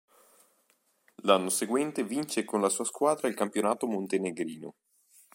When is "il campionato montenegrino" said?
3.27-4.73